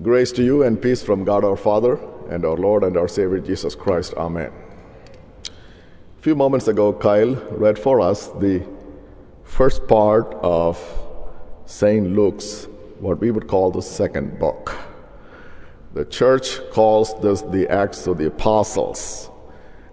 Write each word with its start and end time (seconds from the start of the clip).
Grace 0.00 0.30
to 0.30 0.44
you 0.44 0.62
and 0.62 0.80
peace 0.80 1.02
from 1.02 1.24
God 1.24 1.42
our 1.42 1.56
Father 1.56 1.98
and 2.30 2.44
our 2.44 2.56
Lord 2.56 2.84
and 2.84 2.96
our 2.96 3.08
Savior 3.08 3.40
Jesus 3.40 3.74
Christ. 3.74 4.14
Amen. 4.16 4.52
A 5.48 6.22
few 6.22 6.36
moments 6.36 6.68
ago, 6.68 6.92
Kyle 6.92 7.34
read 7.50 7.76
for 7.76 8.00
us 8.00 8.28
the 8.28 8.64
first 9.42 9.88
part 9.88 10.34
of 10.34 10.78
St. 11.66 12.14
Luke's, 12.14 12.68
what 13.00 13.18
we 13.18 13.32
would 13.32 13.48
call 13.48 13.72
the 13.72 13.82
second 13.82 14.38
book. 14.38 14.78
The 15.94 16.04
church 16.04 16.60
calls 16.70 17.20
this 17.20 17.42
the 17.42 17.66
Acts 17.66 18.06
of 18.06 18.18
the 18.18 18.28
Apostles, 18.28 19.30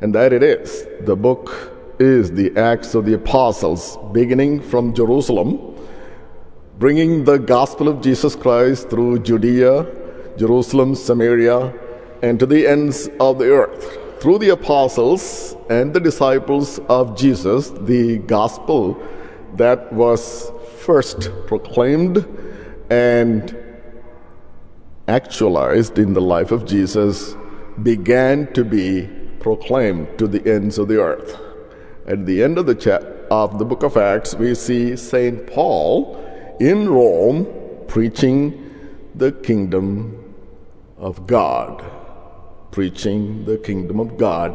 and 0.01 0.13
that 0.13 0.33
it 0.33 0.43
is. 0.43 0.85
The 1.01 1.15
book 1.15 1.71
is 1.97 2.31
the 2.31 2.55
Acts 2.55 2.93
of 2.93 3.05
the 3.05 3.15
Apostles, 3.15 3.97
beginning 4.13 4.61
from 4.61 4.93
Jerusalem 4.93 5.74
bringing 6.77 7.23
the 7.23 7.37
gospel 7.37 7.87
of 7.87 8.01
Jesus 8.01 8.35
Christ 8.35 8.89
through 8.89 9.19
Judea, 9.19 9.85
Jerusalem, 10.37 10.93
Samaria, 10.93 11.73
and 12.21 12.37
to 12.39 12.45
the 12.45 12.67
ends 12.67 13.09
of 13.19 13.39
the 13.39 13.49
earth. 13.49 13.97
Through 14.21 14.39
the 14.39 14.49
apostles 14.49 15.55
and 15.69 15.93
the 15.93 15.99
disciples 16.01 16.79
of 16.89 17.17
Jesus, 17.17 17.69
the 17.69 18.17
gospel 18.17 19.01
that 19.55 19.91
was 19.93 20.51
first 20.79 21.29
proclaimed 21.47 22.25
and 22.89 23.55
actualized 25.07 25.97
in 25.97 26.13
the 26.13 26.21
life 26.21 26.51
of 26.51 26.65
Jesus 26.65 27.35
began 27.83 28.51
to 28.53 28.65
be 28.65 29.07
proclaimed 29.39 30.17
to 30.17 30.27
the 30.27 30.45
ends 30.51 30.77
of 30.77 30.87
the 30.87 30.99
earth. 30.99 31.39
At 32.05 32.25
the 32.25 32.43
end 32.43 32.57
of 32.57 32.65
the 32.65 32.75
cha- 32.75 33.03
of 33.31 33.59
the 33.59 33.65
book 33.65 33.83
of 33.83 33.97
Acts, 33.97 34.35
we 34.35 34.55
see 34.55 34.95
Saint 34.95 35.47
Paul 35.47 36.24
in 36.59 36.89
Rome 36.89 37.47
preaching 37.87 38.61
the 39.13 39.31
kingdom 39.31 40.33
of 40.97 41.27
God, 41.27 41.83
preaching 42.71 43.45
the 43.45 43.57
kingdom 43.57 43.99
of 43.99 44.17
God 44.17 44.51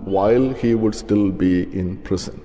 while 0.00 0.52
he 0.54 0.74
would 0.74 0.94
still 0.94 1.30
be 1.30 1.62
in 1.78 1.98
prison. 1.98 2.40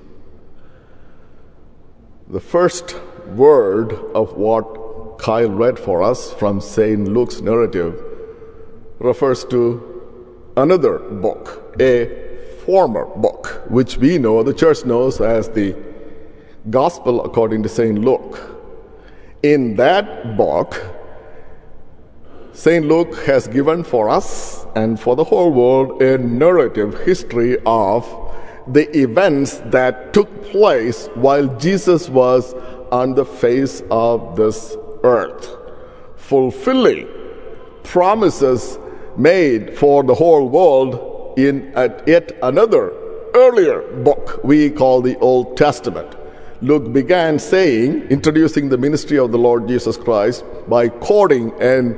The 2.28 2.40
first 2.40 2.96
word 3.28 3.94
of 4.14 4.34
what 4.34 5.20
Kyle 5.20 5.50
read 5.50 5.80
for 5.80 6.04
us 6.04 6.34
from 6.34 6.60
St. 6.60 7.08
Luke's 7.08 7.40
narrative 7.40 8.02
refers 9.00 9.46
to 9.46 10.52
another 10.58 11.00
book, 11.00 11.76
a 11.80 12.26
former 12.66 13.06
book, 13.06 13.64
which 13.70 13.98
we 13.98 14.18
know, 14.18 14.44
the 14.44 14.54
church 14.54 14.86
knows 14.86 15.22
as 15.22 15.50
the 15.50 15.76
Gospel 16.70 17.24
according 17.24 17.62
to 17.64 17.70
St. 17.70 18.00
Luke. 18.00 18.55
In 19.46 19.76
that 19.76 20.36
book, 20.38 20.84
St. 22.54 22.84
Luke 22.84 23.16
has 23.28 23.48
given 23.48 23.84
for 23.84 24.10
us 24.10 24.66
and 24.76 25.00
for 25.00 25.16
the 25.16 25.24
whole 25.24 25.52
world 25.52 26.02
a 26.02 26.18
narrative 26.18 27.00
history 27.02 27.60
of 27.64 28.02
the 28.66 28.90
events 28.98 29.60
that 29.66 30.14
took 30.14 30.46
place 30.46 31.10
while 31.14 31.46
Jesus 31.60 32.10
was 32.10 32.56
on 32.92 33.14
the 33.14 33.24
face 33.24 33.84
of 33.92 34.36
this 34.36 34.76
earth, 35.04 35.56
fulfilling 36.16 37.08
promises 37.84 38.80
made 39.16 39.78
for 39.78 40.02
the 40.02 40.16
whole 40.16 40.50
world 40.50 41.38
in 41.38 41.72
yet 42.08 42.36
another 42.42 42.92
earlier 43.36 43.82
book 43.98 44.44
we 44.44 44.72
call 44.72 45.04
the 45.04 45.16
Old 45.20 45.56
Testament. 45.56 46.15
Luke 46.66 46.92
began 46.92 47.38
saying, 47.38 48.02
introducing 48.10 48.70
the 48.70 48.78
ministry 48.80 49.20
of 49.20 49.32
the 49.32 49.38
Lord 49.38 49.68
Jesus 49.68 49.98
Christ 49.98 50.44
by 50.68 50.90
quoting 50.90 51.54
and 51.62 51.96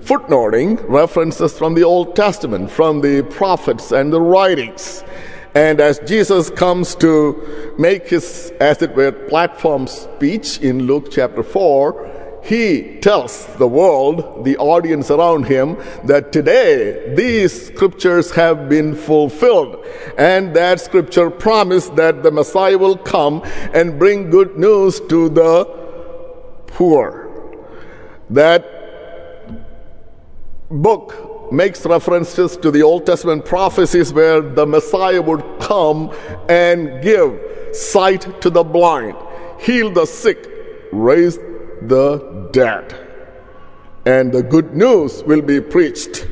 footnoting 0.00 0.76
references 0.88 1.58
from 1.58 1.74
the 1.74 1.82
Old 1.82 2.14
Testament, 2.14 2.70
from 2.70 3.00
the 3.00 3.22
prophets 3.30 3.90
and 3.90 4.12
the 4.12 4.20
writings. 4.20 5.02
And 5.56 5.80
as 5.80 5.98
Jesus 6.00 6.50
comes 6.50 6.94
to 6.96 7.74
make 7.76 8.06
his, 8.06 8.52
as 8.60 8.80
it 8.80 8.94
were, 8.94 9.10
platform 9.10 9.88
speech 9.88 10.60
in 10.60 10.84
Luke 10.84 11.10
chapter 11.10 11.42
4, 11.42 12.13
he 12.44 12.98
tells 13.00 13.46
the 13.56 13.66
world, 13.66 14.44
the 14.44 14.58
audience 14.58 15.10
around 15.10 15.44
him, 15.44 15.78
that 16.04 16.30
today 16.30 17.14
these 17.14 17.68
scriptures 17.68 18.30
have 18.32 18.68
been 18.68 18.94
fulfilled. 18.94 19.82
And 20.18 20.54
that 20.54 20.78
scripture 20.80 21.30
promised 21.30 21.96
that 21.96 22.22
the 22.22 22.30
Messiah 22.30 22.76
will 22.76 22.98
come 22.98 23.42
and 23.72 23.98
bring 23.98 24.28
good 24.28 24.58
news 24.58 25.00
to 25.08 25.30
the 25.30 25.64
poor. 26.66 27.30
That 28.28 28.62
book 30.70 31.50
makes 31.50 31.86
references 31.86 32.58
to 32.58 32.70
the 32.70 32.82
Old 32.82 33.06
Testament 33.06 33.46
prophecies 33.46 34.12
where 34.12 34.42
the 34.42 34.66
Messiah 34.66 35.22
would 35.22 35.42
come 35.60 36.12
and 36.50 37.02
give 37.02 37.40
sight 37.72 38.42
to 38.42 38.50
the 38.50 38.64
blind, 38.64 39.16
heal 39.58 39.90
the 39.90 40.04
sick, 40.04 40.46
raise 40.92 41.38
the 41.88 42.48
dead. 42.52 42.94
And 44.06 44.32
the 44.32 44.42
good 44.42 44.74
news 44.74 45.22
will 45.24 45.42
be 45.42 45.60
preached 45.60 46.26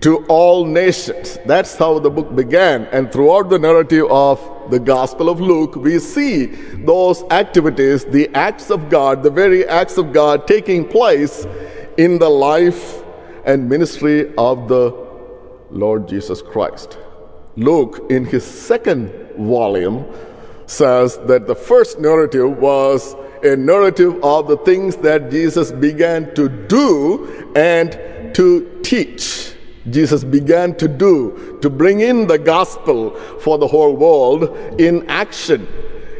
to 0.00 0.24
all 0.26 0.64
nations. 0.64 1.38
That's 1.46 1.76
how 1.76 2.00
the 2.00 2.10
book 2.10 2.34
began. 2.34 2.86
And 2.86 3.12
throughout 3.12 3.50
the 3.50 3.58
narrative 3.58 4.06
of 4.10 4.40
the 4.70 4.80
Gospel 4.80 5.28
of 5.28 5.40
Luke, 5.40 5.76
we 5.76 5.98
see 6.00 6.46
those 6.46 7.22
activities, 7.30 8.04
the 8.04 8.28
acts 8.34 8.70
of 8.70 8.90
God, 8.90 9.22
the 9.22 9.30
very 9.30 9.66
acts 9.66 9.98
of 9.98 10.12
God 10.12 10.48
taking 10.48 10.86
place 10.88 11.46
in 11.96 12.18
the 12.18 12.28
life 12.28 13.02
and 13.44 13.68
ministry 13.68 14.34
of 14.36 14.68
the 14.68 14.92
Lord 15.70 16.08
Jesus 16.08 16.42
Christ. 16.42 16.98
Luke, 17.56 18.06
in 18.10 18.24
his 18.24 18.44
second 18.44 19.10
volume, 19.38 20.04
says 20.66 21.18
that 21.26 21.46
the 21.46 21.54
first 21.54 22.00
narrative 22.00 22.58
was 22.58 23.14
a 23.42 23.56
narrative 23.56 24.22
of 24.22 24.46
the 24.46 24.56
things 24.58 24.96
that 24.96 25.30
Jesus 25.30 25.72
began 25.72 26.32
to 26.34 26.48
do 26.48 27.52
and 27.56 27.92
to 28.34 28.80
teach. 28.82 29.54
Jesus 29.90 30.22
began 30.22 30.76
to 30.76 30.86
do, 30.86 31.58
to 31.60 31.68
bring 31.68 32.00
in 32.00 32.28
the 32.28 32.38
gospel 32.38 33.10
for 33.40 33.58
the 33.58 33.66
whole 33.66 33.96
world 33.96 34.80
in 34.80 35.08
action, 35.08 35.66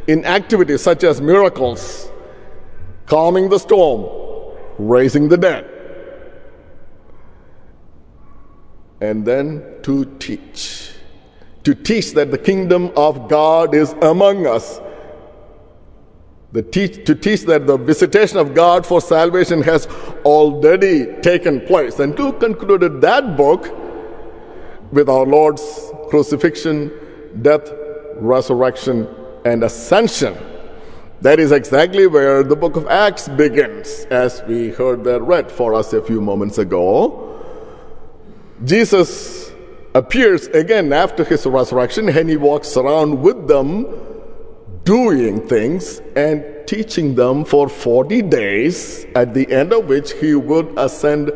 in 0.08 0.24
activities 0.24 0.80
such 0.82 1.04
as 1.04 1.20
miracles, 1.20 2.10
calming 3.06 3.48
the 3.48 3.58
storm, 3.58 4.56
raising 4.78 5.28
the 5.28 5.36
dead, 5.36 5.68
and 9.00 9.24
then 9.24 9.62
to 9.82 10.04
teach. 10.18 10.90
To 11.62 11.74
teach 11.76 12.14
that 12.14 12.32
the 12.32 12.38
kingdom 12.38 12.90
of 12.96 13.28
God 13.28 13.76
is 13.76 13.92
among 14.02 14.48
us 14.48 14.80
teach, 16.60 17.06
to 17.06 17.14
teach 17.14 17.42
that 17.42 17.66
the 17.66 17.78
visitation 17.78 18.36
of 18.36 18.52
God 18.52 18.84
for 18.84 19.00
salvation 19.00 19.62
has 19.62 19.86
already 20.26 21.06
taken 21.22 21.62
place. 21.62 21.98
And 21.98 22.18
Luke 22.18 22.40
concluded 22.40 23.00
that 23.00 23.38
book 23.38 23.66
with 24.92 25.08
our 25.08 25.24
Lord's 25.24 25.62
crucifixion, 26.10 26.92
death, 27.40 27.72
resurrection, 28.16 29.08
and 29.46 29.64
ascension. 29.64 30.36
That 31.22 31.40
is 31.40 31.52
exactly 31.52 32.06
where 32.06 32.42
the 32.42 32.56
book 32.56 32.76
of 32.76 32.86
Acts 32.88 33.28
begins, 33.28 34.06
as 34.10 34.42
we 34.46 34.70
heard 34.70 35.04
that 35.04 35.22
read 35.22 35.50
for 35.50 35.72
us 35.72 35.94
a 35.94 36.02
few 36.02 36.20
moments 36.20 36.58
ago. 36.58 37.40
Jesus 38.64 39.52
appears 39.94 40.48
again 40.48 40.92
after 40.92 41.24
his 41.24 41.46
resurrection 41.46 42.08
and 42.08 42.28
he 42.28 42.36
walks 42.36 42.76
around 42.76 43.20
with 43.22 43.48
them 43.48 43.86
doing 44.84 45.46
things 45.46 46.00
and 46.16 46.44
teaching 46.66 47.14
them 47.14 47.44
for 47.44 47.68
40 47.68 48.22
days, 48.22 49.06
at 49.14 49.34
the 49.34 49.50
end 49.52 49.72
of 49.72 49.86
which 49.86 50.12
he 50.14 50.34
would 50.34 50.72
ascend 50.78 51.30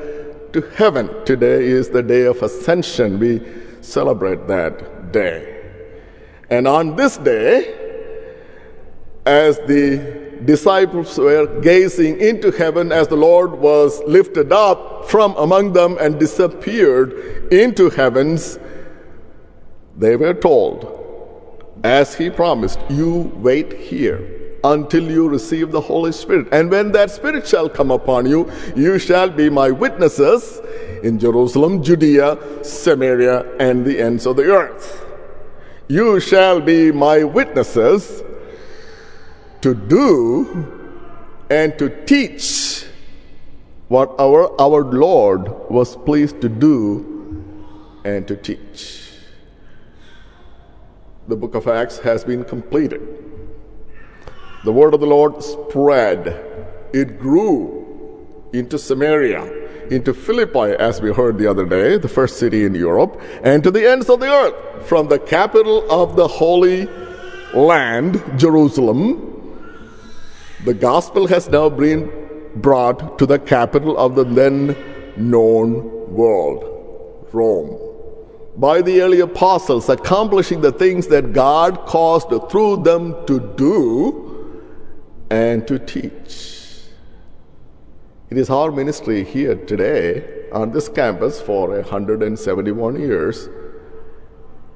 to 0.52 0.60
heaven. 0.74 1.10
Today 1.24 1.64
is 1.64 1.90
the 1.90 2.02
day 2.02 2.24
of 2.24 2.42
ascension. 2.42 3.18
We 3.18 3.42
celebrate 3.82 4.46
that 4.48 5.12
day. 5.12 5.64
And 6.50 6.66
on 6.66 6.96
this 6.96 7.16
day, 7.18 7.74
as 9.26 9.58
the 9.66 10.40
disciples 10.44 11.18
were 11.18 11.60
gazing 11.60 12.20
into 12.20 12.50
heaven 12.52 12.92
as 12.92 13.08
the 13.08 13.16
Lord 13.16 13.52
was 13.52 14.02
lifted 14.06 14.52
up 14.52 15.08
from 15.08 15.34
among 15.36 15.72
them 15.72 15.96
and 16.00 16.18
disappeared 16.20 17.52
into 17.52 17.90
heavens, 17.90 18.58
they 19.96 20.16
were 20.16 20.34
told, 20.34 21.05
as 21.86 22.14
he 22.14 22.28
promised, 22.28 22.80
you 22.90 23.32
wait 23.36 23.72
here 23.72 24.20
until 24.64 25.08
you 25.08 25.28
receive 25.28 25.70
the 25.70 25.80
Holy 25.80 26.10
Spirit. 26.10 26.48
And 26.50 26.68
when 26.68 26.90
that 26.92 27.12
Spirit 27.12 27.46
shall 27.46 27.68
come 27.68 27.92
upon 27.92 28.26
you, 28.26 28.50
you 28.74 28.98
shall 28.98 29.30
be 29.30 29.48
my 29.48 29.70
witnesses 29.70 30.60
in 31.04 31.18
Jerusalem, 31.20 31.82
Judea, 31.82 32.64
Samaria, 32.64 33.56
and 33.58 33.84
the 33.84 34.00
ends 34.00 34.26
of 34.26 34.34
the 34.36 34.50
earth. 34.50 35.04
You 35.86 36.18
shall 36.18 36.60
be 36.60 36.90
my 36.90 37.22
witnesses 37.22 38.24
to 39.60 39.74
do 39.74 40.66
and 41.48 41.78
to 41.78 41.88
teach 42.04 42.84
what 43.86 44.12
our, 44.18 44.60
our 44.60 44.82
Lord 44.82 45.70
was 45.70 45.94
pleased 45.94 46.40
to 46.40 46.48
do 46.48 47.44
and 48.04 48.26
to 48.26 48.36
teach. 48.36 49.05
The 51.28 51.36
book 51.36 51.56
of 51.56 51.66
Acts 51.66 51.98
has 51.98 52.24
been 52.24 52.44
completed. 52.44 53.02
The 54.64 54.72
word 54.72 54.94
of 54.94 55.00
the 55.00 55.06
Lord 55.06 55.42
spread, 55.42 56.28
it 56.92 57.18
grew 57.18 58.48
into 58.52 58.78
Samaria, 58.78 59.88
into 59.88 60.14
Philippi, 60.14 60.76
as 60.78 61.00
we 61.00 61.12
heard 61.12 61.38
the 61.38 61.48
other 61.48 61.66
day, 61.66 61.98
the 61.98 62.08
first 62.08 62.38
city 62.38 62.64
in 62.64 62.74
Europe, 62.74 63.20
and 63.42 63.64
to 63.64 63.72
the 63.72 63.90
ends 63.90 64.08
of 64.08 64.20
the 64.20 64.30
earth, 64.30 64.88
from 64.88 65.08
the 65.08 65.18
capital 65.18 65.84
of 65.90 66.14
the 66.14 66.28
Holy 66.28 66.88
Land, 67.54 68.22
Jerusalem. 68.36 69.22
The 70.64 70.74
gospel 70.74 71.26
has 71.26 71.48
now 71.48 71.68
been 71.68 72.10
brought 72.56 73.18
to 73.18 73.26
the 73.26 73.38
capital 73.38 73.96
of 73.98 74.14
the 74.14 74.24
then 74.24 74.76
known 75.16 76.14
world, 76.14 77.28
Rome. 77.32 77.85
By 78.56 78.80
the 78.80 79.02
early 79.02 79.20
apostles 79.20 79.90
accomplishing 79.90 80.62
the 80.62 80.72
things 80.72 81.08
that 81.08 81.34
God 81.34 81.84
caused 81.84 82.28
through 82.50 82.84
them 82.84 83.26
to 83.26 83.38
do 83.54 84.64
and 85.30 85.66
to 85.68 85.78
teach. 85.78 86.56
It 88.30 88.38
is 88.38 88.48
our 88.48 88.70
ministry 88.70 89.24
here 89.24 89.54
today 89.54 90.48
on 90.52 90.72
this 90.72 90.88
campus 90.88 91.40
for 91.40 91.68
171 91.68 92.98
years 92.98 93.48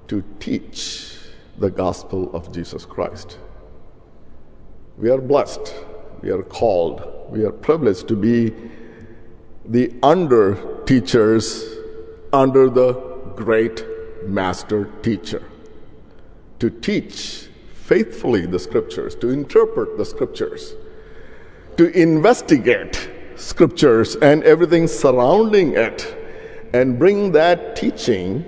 to 0.09 0.23
teach 0.41 1.17
the 1.59 1.71
gospel 1.71 2.31
of 2.35 2.53
Jesus 2.53 2.85
Christ. 2.85 3.39
We 4.99 5.09
are 5.11 5.21
blessed, 5.21 5.75
we 6.21 6.31
are 6.31 6.43
called, 6.43 7.29
we 7.31 7.45
are 7.45 7.53
privileged 7.53 8.09
to 8.09 8.17
be 8.17 8.53
the 9.65 9.95
under 10.03 10.83
teachers 10.85 11.77
under 12.33 12.69
the 12.69 13.10
great 13.41 13.83
master 14.27 14.85
teacher. 15.03 15.43
To 16.59 16.69
teach 16.69 17.49
faithfully 17.73 18.45
the 18.45 18.59
scriptures, 18.59 19.15
to 19.17 19.31
interpret 19.31 19.97
the 19.97 20.05
scriptures, 20.05 20.75
to 21.79 21.87
investigate 21.99 23.09
scriptures 23.37 24.17
and 24.17 24.45
everything 24.45 24.87
surrounding 24.87 25.73
it, 25.73 26.15
and 26.75 26.99
bring 26.99 27.33
that 27.33 27.77
teaching 27.77 28.45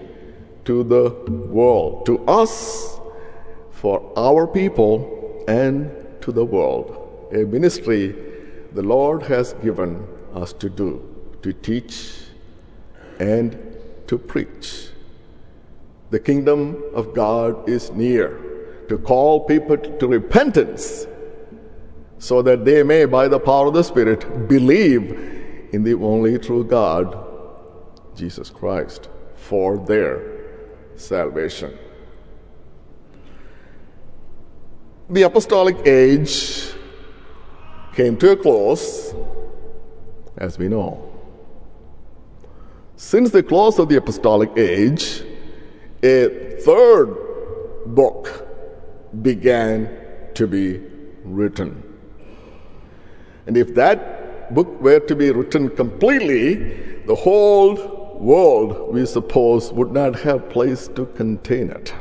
to 0.66 0.84
the 0.84 1.08
world, 1.48 2.04
to 2.04 2.22
us, 2.26 3.00
for 3.70 4.12
our 4.16 4.46
people, 4.46 5.44
and 5.48 5.90
to 6.20 6.32
the 6.32 6.44
world. 6.44 7.30
A 7.32 7.44
ministry 7.46 8.14
the 8.72 8.82
Lord 8.82 9.22
has 9.22 9.54
given 9.54 10.06
us 10.34 10.52
to 10.52 10.68
do, 10.68 11.00
to 11.40 11.54
teach 11.54 12.18
and 13.18 13.71
to 14.12 14.18
preach. 14.18 14.88
The 16.10 16.20
kingdom 16.20 16.84
of 16.92 17.14
God 17.14 17.66
is 17.66 17.90
near, 17.92 18.28
to 18.90 18.98
call 18.98 19.46
people 19.46 19.78
to 19.78 20.06
repentance 20.06 21.06
so 22.18 22.42
that 22.42 22.66
they 22.66 22.82
may, 22.82 23.06
by 23.06 23.26
the 23.26 23.40
power 23.40 23.68
of 23.68 23.72
the 23.72 23.82
Spirit, 23.82 24.48
believe 24.48 25.70
in 25.72 25.82
the 25.82 25.94
only 25.94 26.38
true 26.38 26.62
God, 26.62 27.06
Jesus 28.14 28.50
Christ, 28.50 29.08
for 29.34 29.78
their 29.78 30.20
salvation. 30.96 31.78
The 35.08 35.22
apostolic 35.22 35.86
age 35.86 36.74
came 37.94 38.18
to 38.18 38.32
a 38.32 38.36
close, 38.36 39.14
as 40.36 40.58
we 40.58 40.68
know. 40.68 41.11
Since 43.02 43.30
the 43.30 43.42
close 43.42 43.80
of 43.80 43.88
the 43.88 43.96
apostolic 43.96 44.56
age, 44.56 45.22
a 46.04 46.56
third 46.60 47.14
book 47.84 48.46
began 49.20 49.90
to 50.34 50.46
be 50.46 50.80
written. 51.24 51.82
And 53.46 53.56
if 53.56 53.74
that 53.74 54.54
book 54.54 54.80
were 54.80 55.00
to 55.00 55.16
be 55.16 55.30
written 55.32 55.68
completely, 55.70 56.54
the 57.04 57.16
whole 57.16 58.18
world, 58.20 58.94
we 58.94 59.04
suppose, 59.04 59.72
would 59.72 59.90
not 59.90 60.18
have 60.20 60.48
place 60.48 60.86
to 60.94 61.04
contain 61.06 61.70
it. 61.70 61.92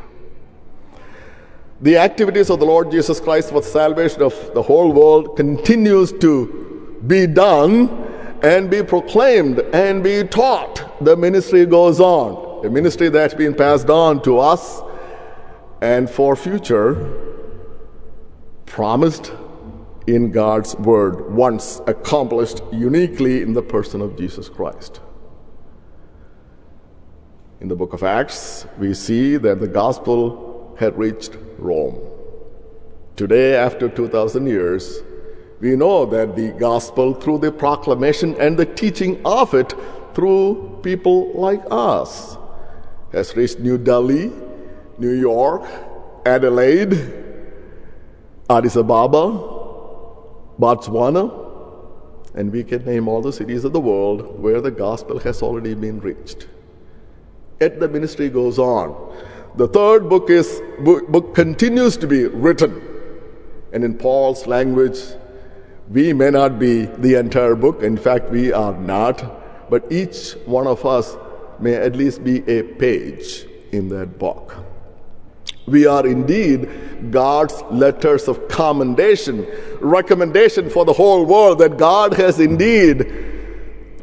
The 1.82 1.98
activities 1.98 2.52
of 2.52 2.60
the 2.60 2.66
Lord 2.66 2.92
Jesus 2.92 3.20
Christ 3.20 3.50
for 3.50 3.62
the 3.62 3.68
salvation 3.68 4.22
of 4.22 4.36
the 4.54 4.62
whole 4.62 4.94
world 4.94 5.36
continues 5.36 6.14
to 6.20 7.02
be 7.08 7.26
done 7.26 8.01
and 8.44 8.70
be 8.70 8.82
proclaimed 8.84 9.60
and 9.74 10.04
be 10.04 10.24
taught. 10.24 11.04
The 11.04 11.16
ministry 11.16 11.66
goes 11.66 12.00
on. 12.00 12.66
A 12.66 12.70
ministry 12.70 13.10
that's 13.10 13.34
been 13.34 13.56
passed 13.56 13.90
on 13.90 14.22
to 14.24 14.40
us 14.40 14.82
and 15.82 16.10
for 16.10 16.36
future 16.36 17.20
promised 18.66 19.34
in 20.08 20.32
God's 20.32 20.76
word, 20.76 21.34
once 21.34 21.82
accomplished 21.88 22.62
uniquely 22.72 23.42
in 23.42 23.54
the 23.54 23.62
person 23.62 24.02
of 24.02 24.18
Jesus 24.18 24.50
Christ. 24.50 25.00
In 27.60 27.68
the 27.68 27.76
book 27.76 27.94
of 27.94 28.02
Acts, 28.02 28.66
we 28.80 28.94
see 28.94 29.38
that 29.38 29.60
the 29.60 29.68
gospel 29.68 30.76
had 30.80 30.98
reached 30.98 31.38
Rome. 31.58 32.00
Today, 33.16 33.56
after 33.56 33.88
2,000 33.88 34.48
years, 34.48 35.04
we 35.62 35.76
know 35.76 36.06
that 36.08 36.36
the 36.36 36.50
gospel, 36.54 37.14
through 37.14 37.38
the 37.38 37.52
proclamation 37.52 38.36
and 38.40 38.58
the 38.58 38.66
teaching 38.66 39.22
of 39.24 39.54
it 39.54 39.74
through 40.16 40.80
people 40.82 41.32
like 41.34 41.62
us, 41.70 42.36
has 43.14 43.36
reached 43.36 43.60
New 43.60 43.78
Delhi, 43.78 44.32
New 44.98 45.14
York, 45.14 45.64
Adelaide, 46.26 46.94
Addis 48.50 48.76
Ababa, 48.76 49.60
Botswana, 50.60 51.38
and 52.34 52.52
we 52.52 52.64
can 52.64 52.84
name 52.84 53.08
all 53.08 53.22
the 53.22 53.32
cities 53.32 53.64
of 53.64 53.72
the 53.72 53.80
world 53.80 54.40
where 54.40 54.62
the 54.62 54.72
gospel 54.72 55.20
has 55.20 55.44
already 55.44 55.76
been 55.76 56.00
reached. 56.00 56.48
Yet 57.60 57.80
the 57.80 57.88
ministry 57.88 58.30
goes 58.30 58.58
on. 58.58 59.16
The 59.58 59.68
third 59.68 60.10
book 60.10 60.32
is 60.32 60.60
book, 60.80 61.08
book 61.10 61.36
continues 61.36 61.98
to 61.98 62.08
be 62.08 62.26
written. 62.26 62.82
And 63.74 63.84
in 63.84 63.96
Paul's 63.98 64.48
language, 64.48 65.00
we 65.92 66.14
may 66.14 66.30
not 66.30 66.58
be 66.58 66.86
the 66.86 67.16
entire 67.16 67.56
book. 67.56 67.84
In 67.84 67.98
fact, 67.98 68.30
we 68.30 68.54
are 68.54 68.74
not. 68.74 69.70
But 69.70 69.92
each 69.92 70.34
one 70.46 70.66
of 70.66 70.86
us 70.86 71.18
may 71.60 71.76
at 71.76 71.96
least 71.96 72.24
be 72.24 72.48
a 72.50 72.64
page 72.64 73.46
in 73.74 73.90
that 73.90 74.18
book. 74.18 74.56
We 75.68 75.86
are 75.86 76.06
indeed 76.08 77.12
God's 77.12 77.62
letters 77.72 78.28
of 78.28 78.48
commendation, 78.48 79.46
recommendation 79.82 80.70
for 80.70 80.86
the 80.86 80.94
whole 80.94 81.26
world 81.26 81.60
that 81.60 81.78
God 81.78 82.14
has 82.14 82.40
indeed, 82.40 83.02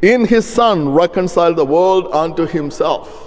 in 0.02 0.26
His 0.26 0.46
Son, 0.46 0.90
reconciled 0.90 1.56
the 1.56 1.64
world 1.64 2.08
unto 2.12 2.46
Himself. 2.46 3.24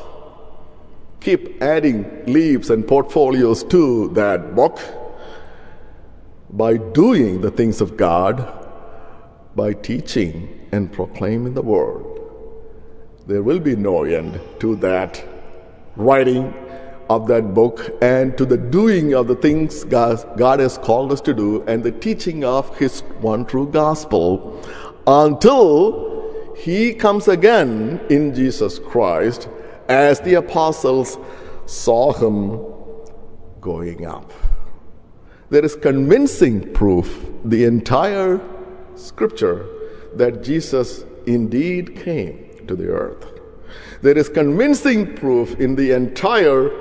Keep 1.20 1.62
adding 1.62 2.26
leaves 2.26 2.70
and 2.70 2.88
portfolios 2.88 3.64
to 3.66 4.10
that 4.10 4.56
book 4.56 4.80
by 6.52 6.78
doing 6.78 7.42
the 7.42 7.52
things 7.52 7.82
of 7.82 7.96
God, 7.96 8.46
by 9.56 9.74
teaching 9.74 10.68
and 10.72 10.92
proclaiming 10.92 11.54
the 11.54 11.62
word. 11.62 12.06
There 13.28 13.44
will 13.44 13.60
be 13.60 13.76
no 13.76 14.04
end 14.04 14.40
to 14.60 14.76
that 14.78 15.24
writing 15.96 16.54
of 17.10 17.28
that 17.28 17.54
book 17.54 17.90
and 18.02 18.38
to 18.38 18.46
the 18.46 18.58
doing 18.58 19.14
of 19.14 19.28
the 19.28 19.36
things 19.36 19.84
God, 19.84 20.60
has 20.60 20.78
called 20.78 21.12
us 21.12 21.22
to 21.22 21.34
do 21.34 21.62
and 21.64 21.84
the 21.84 21.92
teaching 21.92 22.44
of 22.44 22.78
His 22.78 23.02
one 23.20 23.46
true 23.46 23.68
gospel 23.70 24.62
until 25.08 26.56
He 26.58 26.94
comes 26.94 27.28
again 27.28 28.02
in 28.10 28.34
Jesus 28.34 28.80
Christ 28.80 29.50
as 29.88 30.20
the 30.22 30.36
apostles 30.36 31.18
saw 31.66 32.14
Him 32.14 32.60
going 33.60 34.06
up. 34.06 34.32
There 35.52 35.66
is 35.66 35.76
convincing 35.76 36.72
proof, 36.72 37.30
the 37.44 37.66
entire 37.66 38.40
scripture, 38.96 39.66
that 40.16 40.44
Jesus 40.44 41.04
indeed 41.26 41.98
came 41.98 42.66
to 42.68 42.76
the 42.76 42.88
earth. 42.88 43.26
There 44.02 44.18
is 44.18 44.30
convincing 44.30 45.14
proof 45.14 45.60
in 45.60 45.76
the 45.76 45.92
entire 45.92 46.72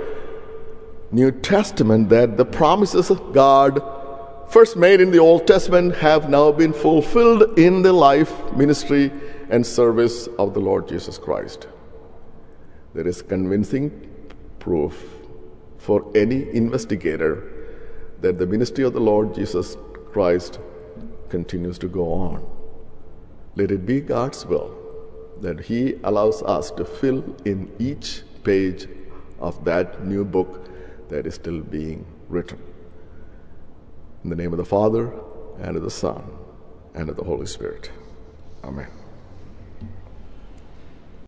New 1.11 1.33
Testament 1.33 2.11
that 2.11 2.37
the 2.37 2.45
promises 2.45 3.11
of 3.11 3.33
God 3.33 3.83
first 4.51 4.77
made 4.77 5.01
in 5.01 5.11
the 5.11 5.19
Old 5.19 5.49
Testament 5.49 5.97
have 5.97 6.31
now 6.31 6.53
been 6.53 6.73
fulfilled 6.73 7.59
in 7.59 7.83
the 7.83 7.93
life, 7.93 8.33
ministry, 8.53 9.11
and 9.49 9.67
service 9.67 10.29
of 10.39 10.55
the 10.55 10.61
Lord 10.61 10.87
Jesus 10.89 11.19
Christ. 11.19 11.67
There 12.95 13.09
is 13.09 13.21
convincing 13.21 13.91
proof 14.61 15.05
for 15.79 16.09
any 16.15 16.49
investigator 16.55 17.50
that 18.21 18.39
the 18.39 18.47
ministry 18.47 18.85
of 18.85 18.93
the 18.93 19.01
Lord 19.01 19.35
Jesus 19.35 19.77
Christ 20.13 20.59
continues 21.29 21.79
to 21.79 21.89
go 21.89 22.13
on. 22.13 22.49
Let 23.57 23.71
it 23.71 23.87
be 23.87 24.01
God's 24.01 24.45
will 24.47 24.77
that 25.41 25.61
He 25.61 25.99
allows 26.05 26.43
us 26.43 26.71
to 26.73 26.85
fill 26.85 27.25
in 27.45 27.71
each 27.79 28.23
page 28.45 28.89
of 29.39 29.65
that 29.65 30.05
new 30.05 30.25
book 30.25 30.69
that 31.09 31.27
is 31.27 31.35
still 31.35 31.61
being 31.61 32.07
written. 32.29 32.59
In 34.23 34.31
the 34.31 34.37
name 34.37 34.53
of 34.53 34.59
the 34.59 34.65
Father, 34.65 35.13
and 35.61 35.77
of 35.77 35.83
the 35.83 35.91
Son, 35.91 36.23
and 36.95 37.09
of 37.09 37.17
the 37.17 37.25
Holy 37.25 37.47
Spirit. 37.47 37.91
Amen. 38.65 39.00